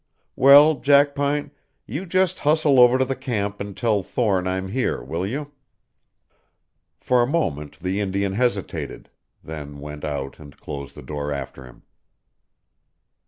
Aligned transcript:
"Well, 0.35 0.79
Jackpine, 0.79 1.51
you 1.85 2.07
just 2.07 2.39
hustle 2.39 2.79
over 2.79 2.97
to 2.97 3.05
the 3.05 3.15
camp 3.15 3.61
and 3.61 3.77
tell 3.77 4.01
Thorne 4.01 4.47
I'm 4.47 4.69
here, 4.69 5.03
will 5.03 5.27
you?" 5.27 5.51
For 6.99 7.21
a 7.21 7.27
moment 7.27 7.77
the 7.77 7.99
Indian 7.99 8.33
hesitated, 8.33 9.11
then 9.43 9.77
went 9.79 10.03
out 10.03 10.39
and 10.39 10.57
closed 10.59 10.95
the 10.95 11.03
door 11.03 11.31
after 11.31 11.65
him. 11.65 11.83